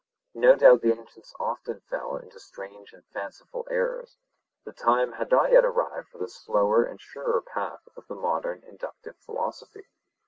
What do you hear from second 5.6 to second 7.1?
arrived for the slower and